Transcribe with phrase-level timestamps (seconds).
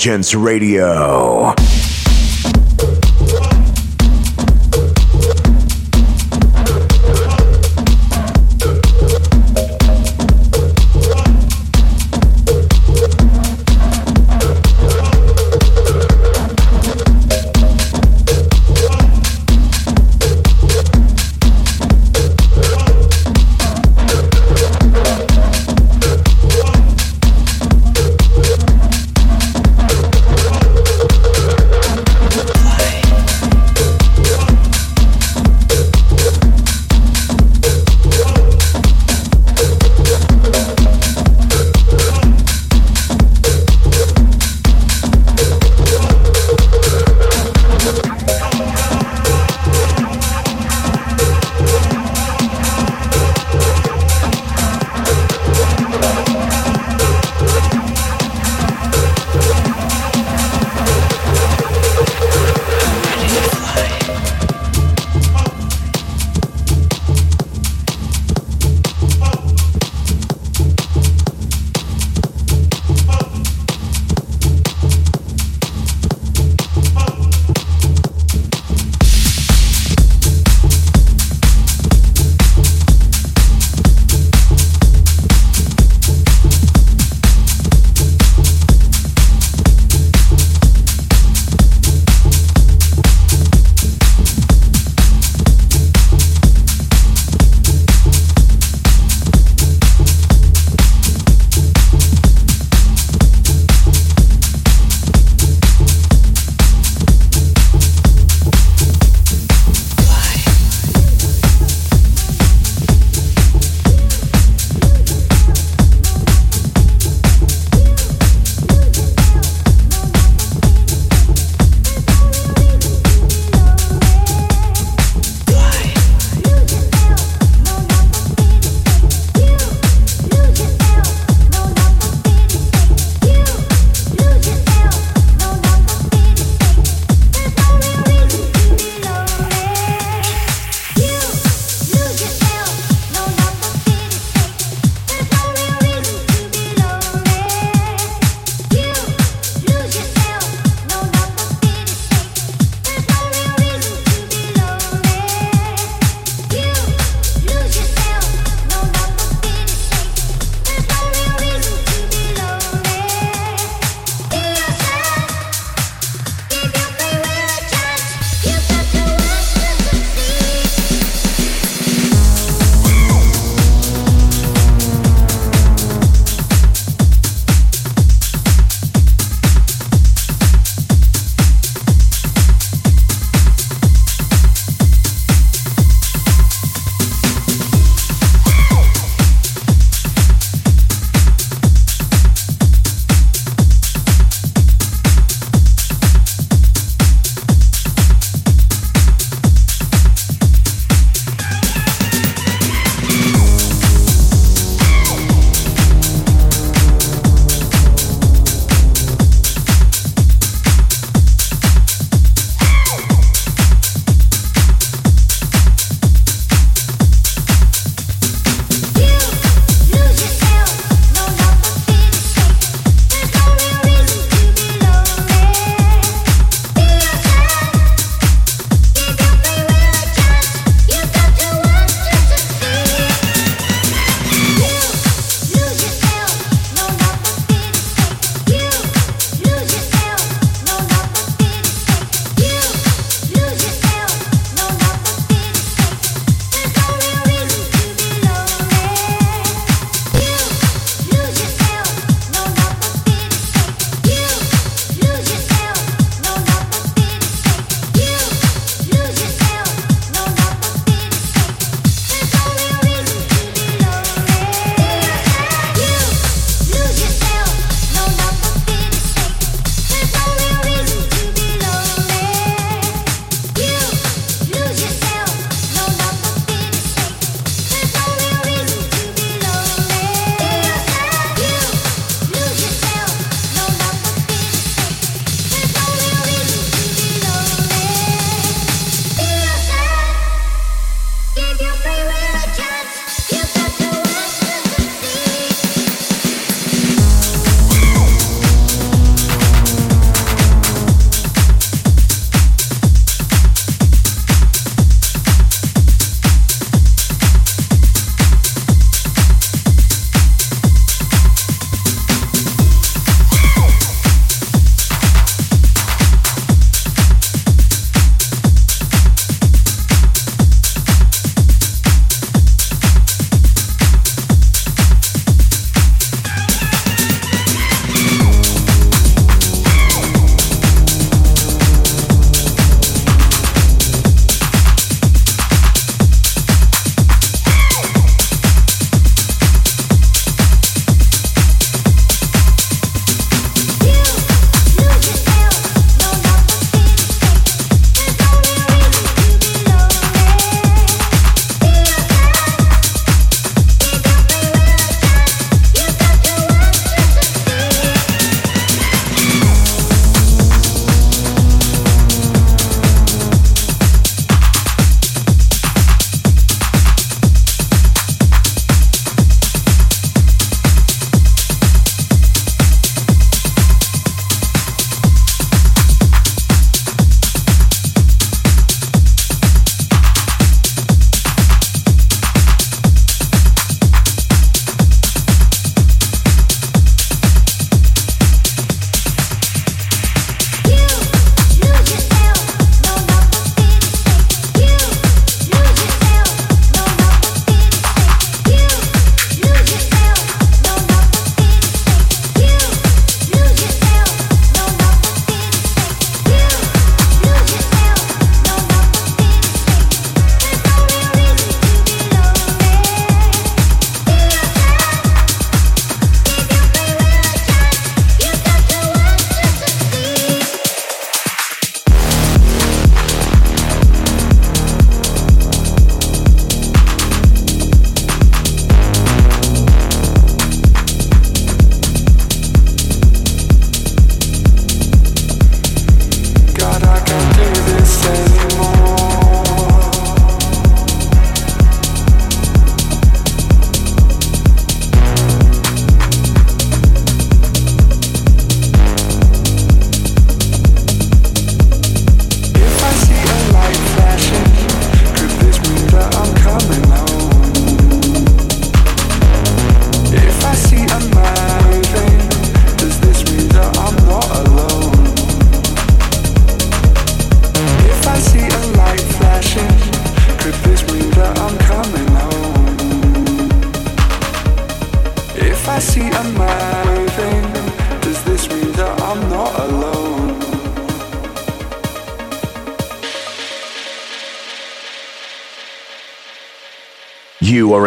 [0.00, 1.79] Divulgence Radio.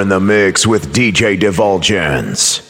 [0.04, 2.63] In the mix with DJ Divulgence.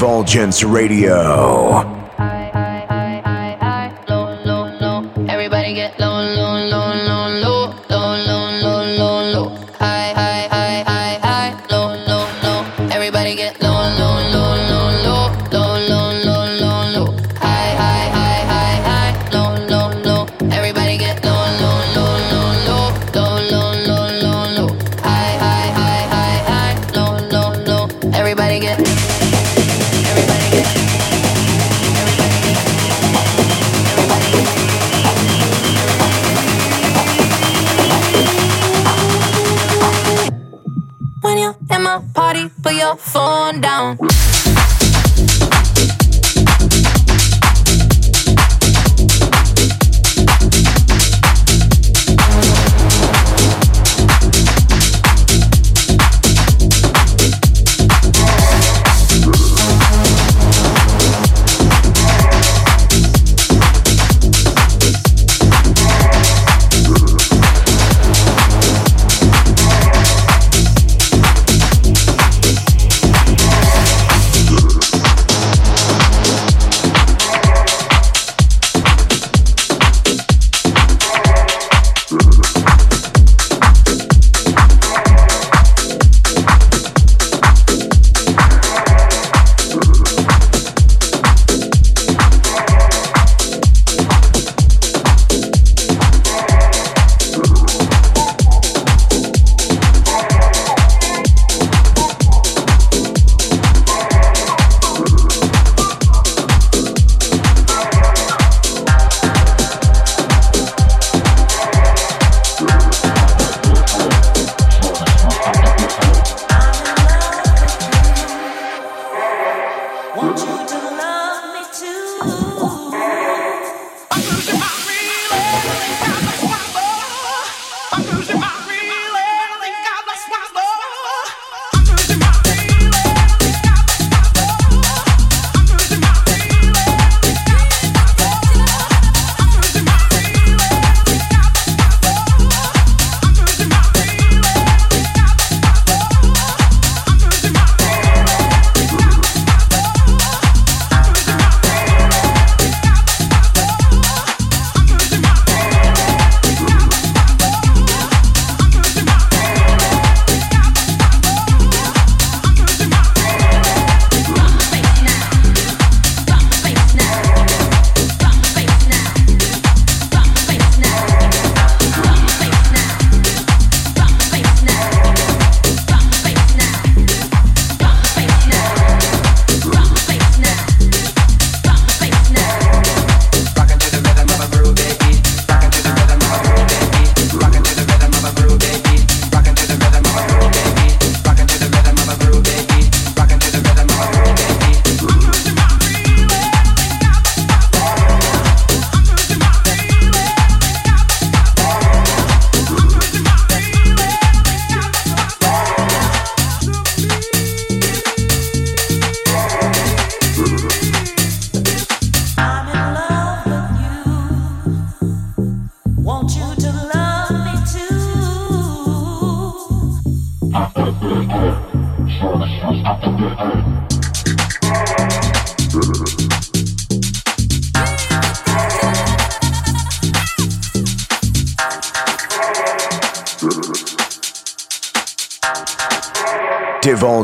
[0.00, 1.89] Divulgence Radio.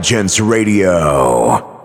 [0.06, 1.75] Divulgence Radio.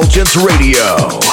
[0.00, 1.27] Divulgence Radio.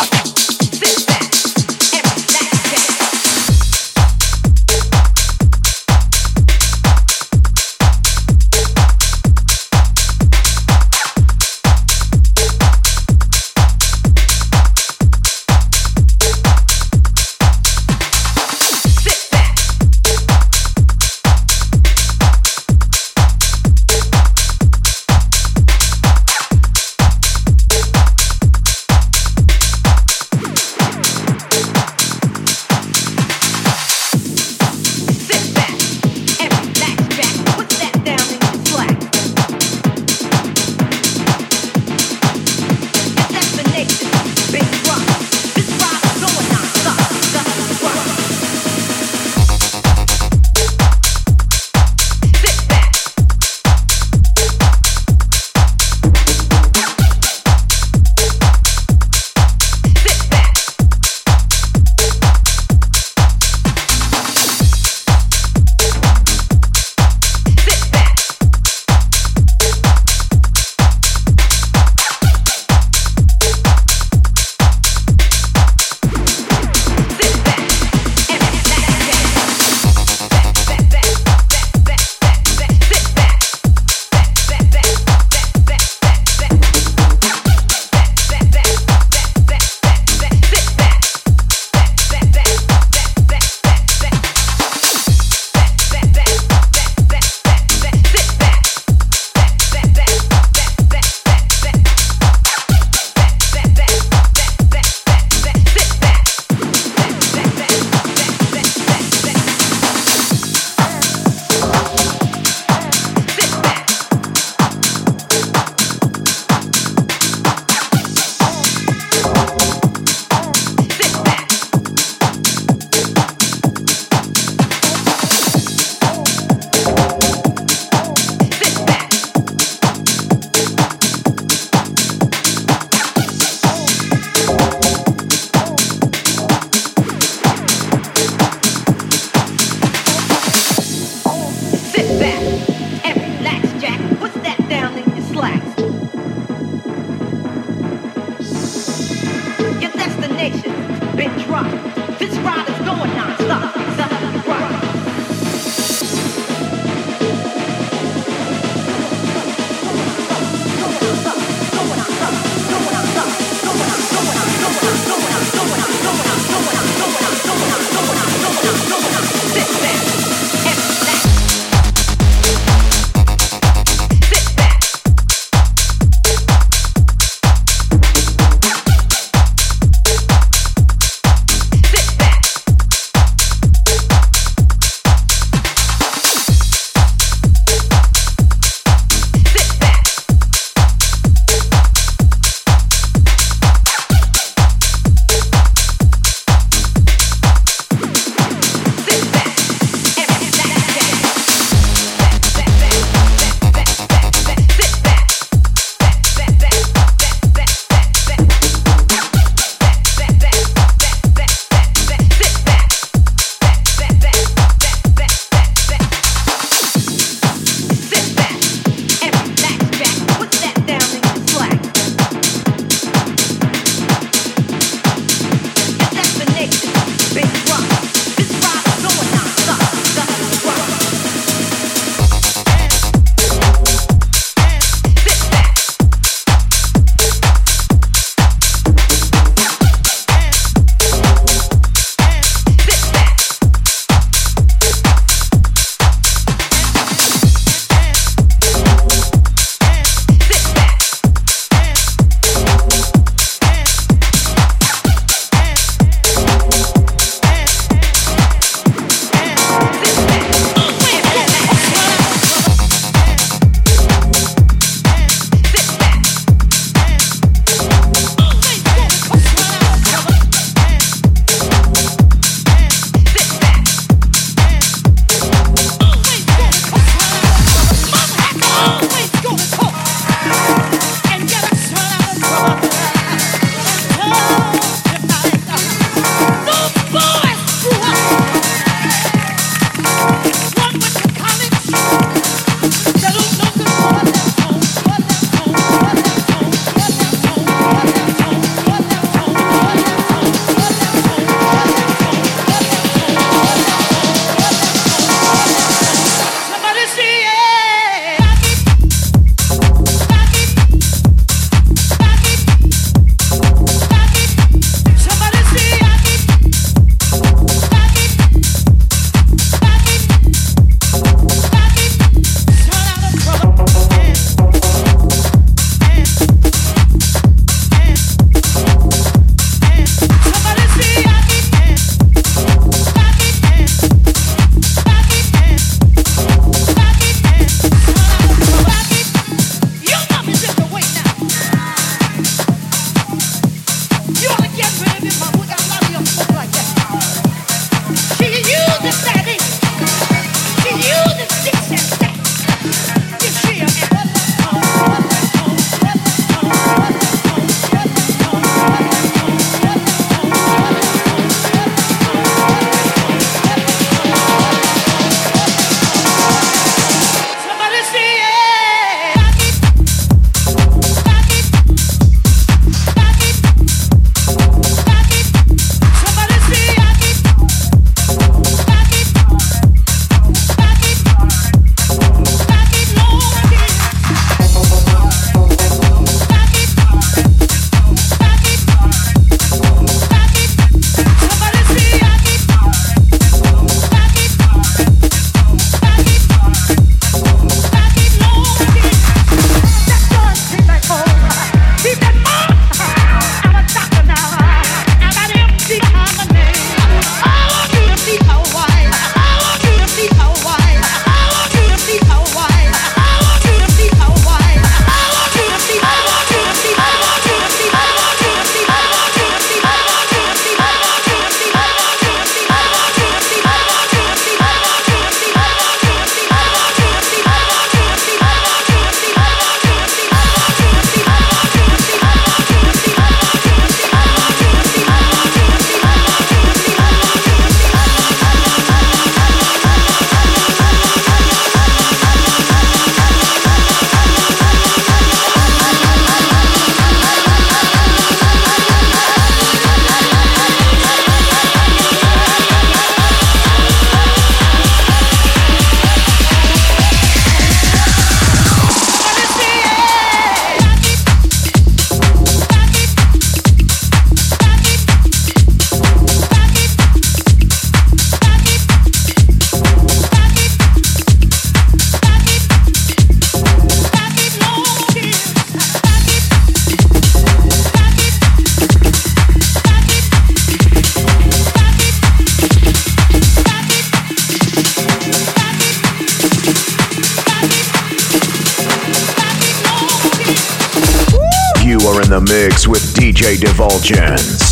[493.53, 494.64] Divulgence.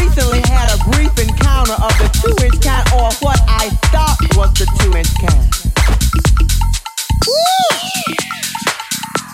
[0.00, 4.52] recently had a brief encounter of the two inch cat, or what I thought was
[4.54, 5.42] the two inch cat.
[7.26, 8.14] Woo!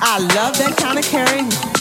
[0.01, 1.78] I love that kind of carrying.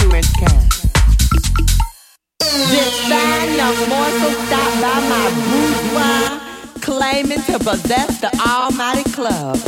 [0.00, 0.70] humankind.
[2.40, 6.40] This fine of morsel stopped by my bourgeois,
[6.80, 9.58] claiming to possess the almighty club.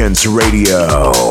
[0.00, 1.29] Radio.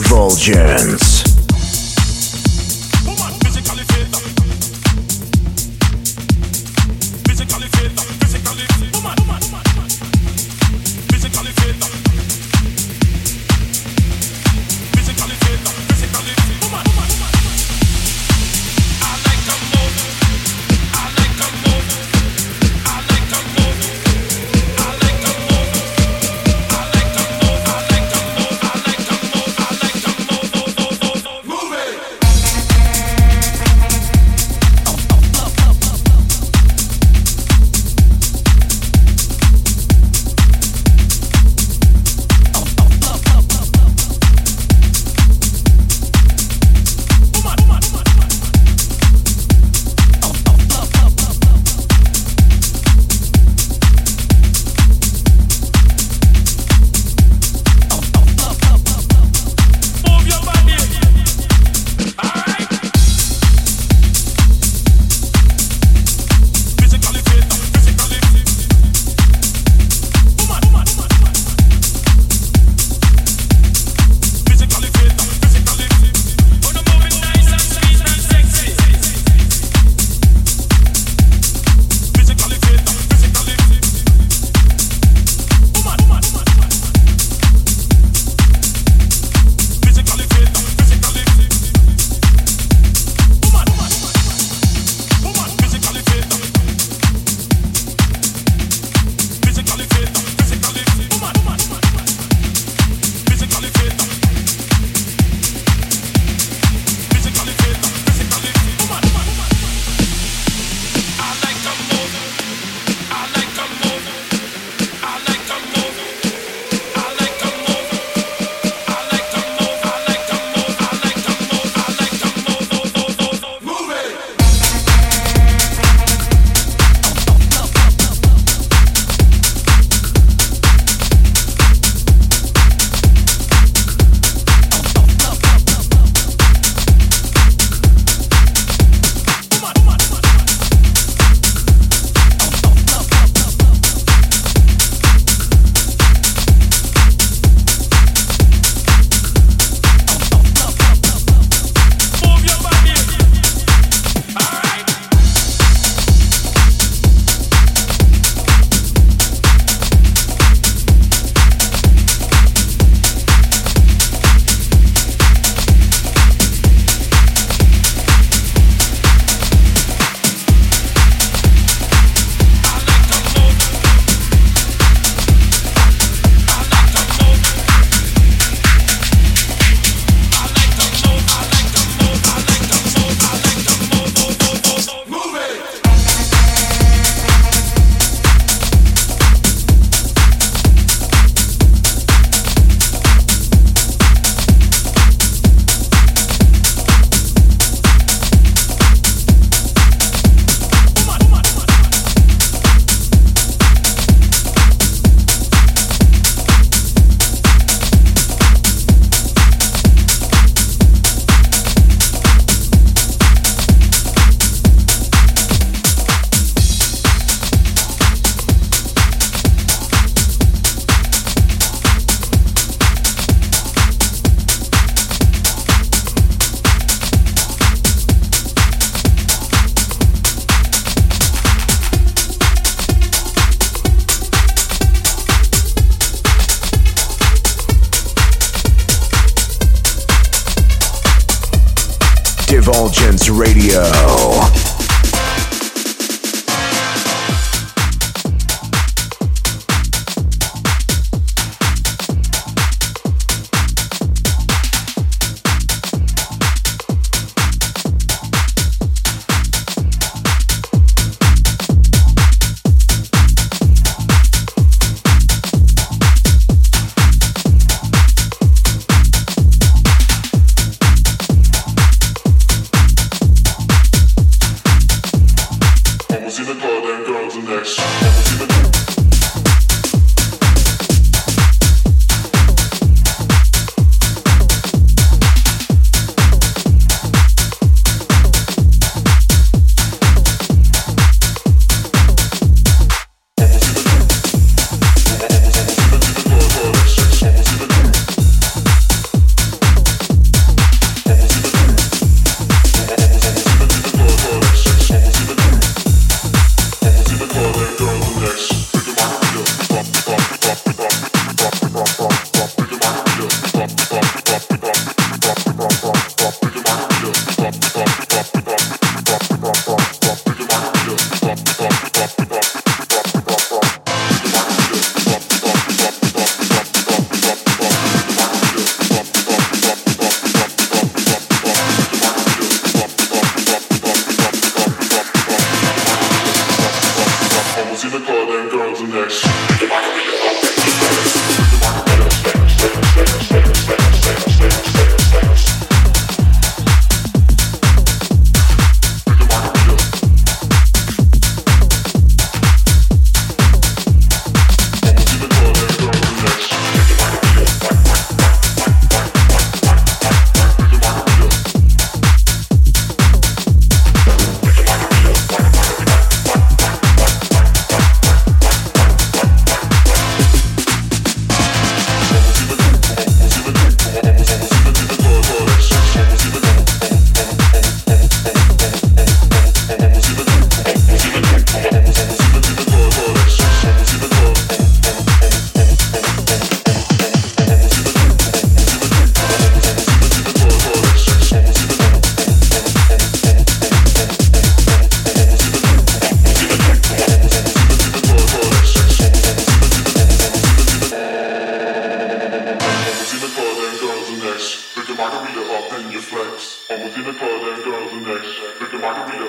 [0.00, 0.97] Divulgence.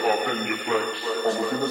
[0.06, 1.70] often reflects on the human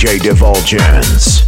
[0.00, 1.39] Divulgence.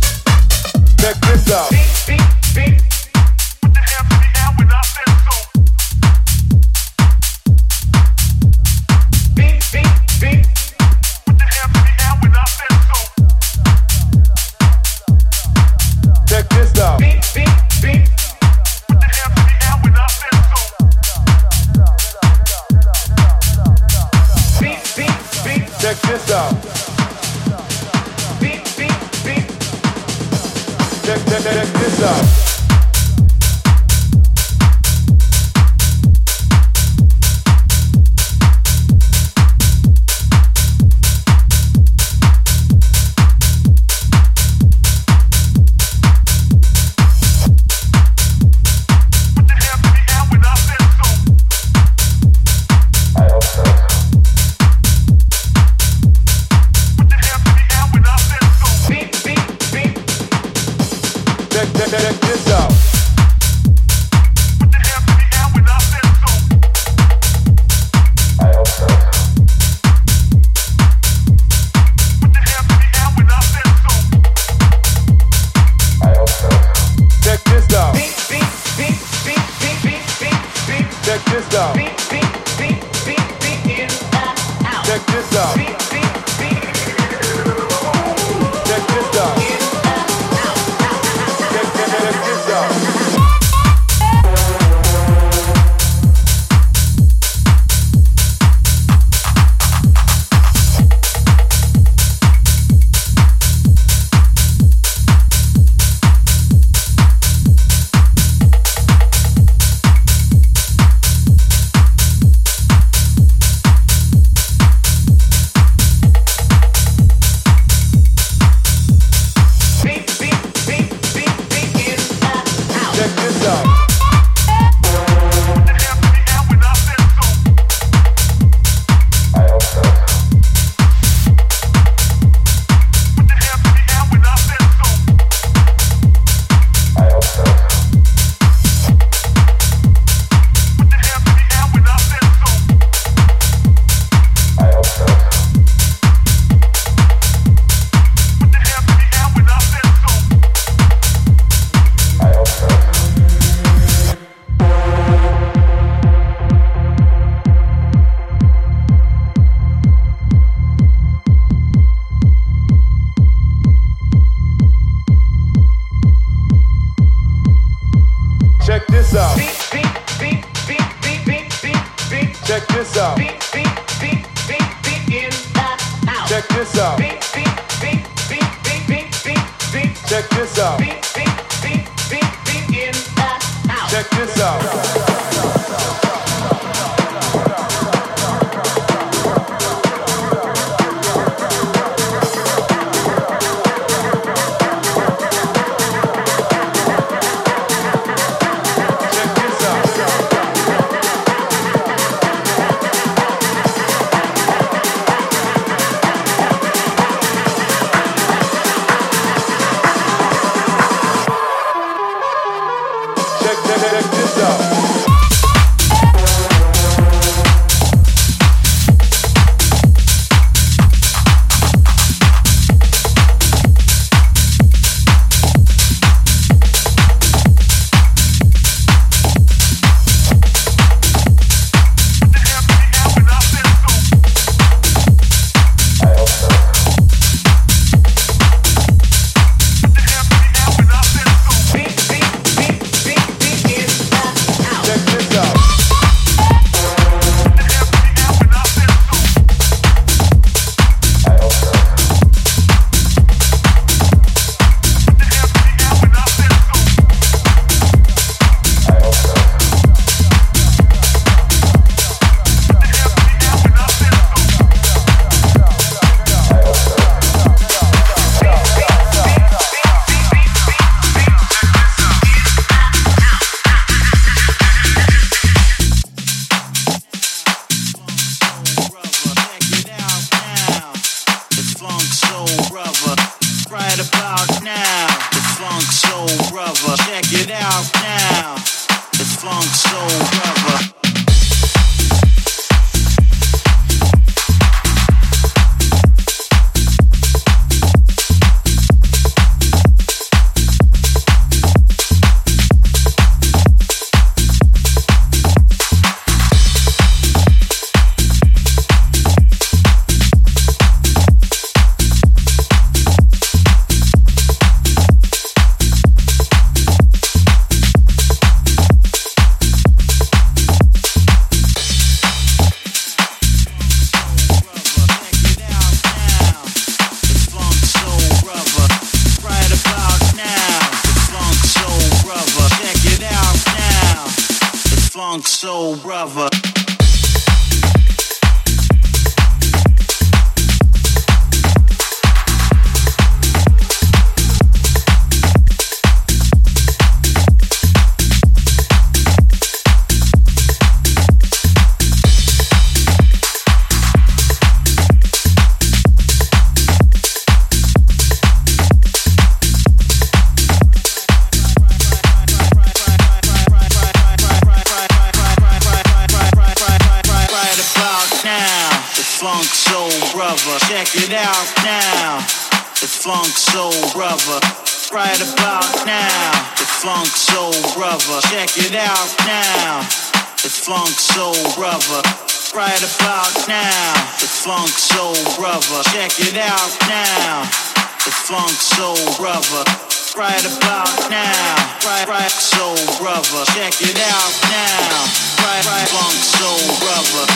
[388.83, 389.87] Soul brother.
[390.35, 391.76] Right about now.
[392.03, 393.62] Right, right, soul brother.
[393.78, 395.22] Check it out now.
[395.62, 397.47] Right, right, funk soul brother.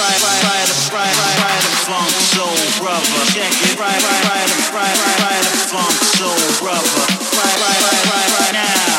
[0.00, 3.22] Right, right, right, right, right, right, funk soul brother.
[3.36, 3.76] Check it.
[3.76, 7.04] Right, right, right, right, right, right, funk soul brother.
[7.36, 8.96] Right, right, right, right, right now.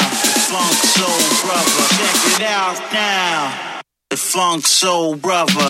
[0.54, 1.86] Funk soul brother.
[1.98, 3.82] Check it out now.
[4.10, 5.70] The funk soul brother.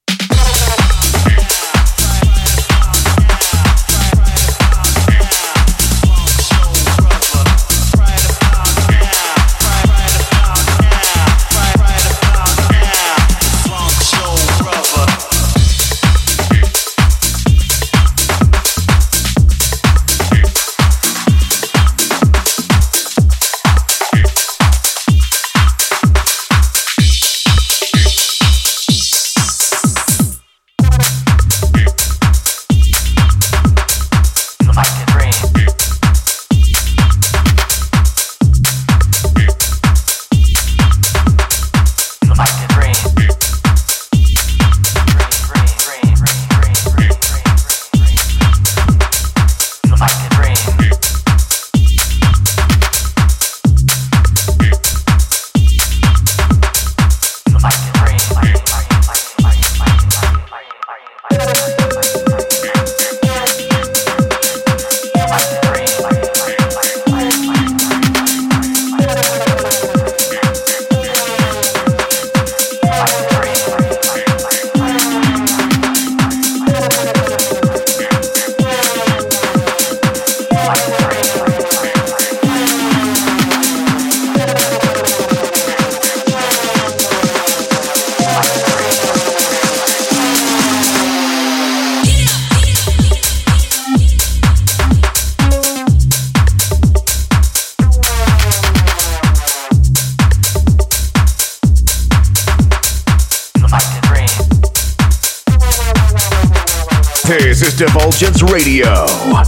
[108.71, 109.05] Radio.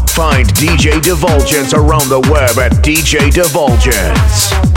[0.09, 4.72] Find DJ Divulgence around the web at DJ Divulgence.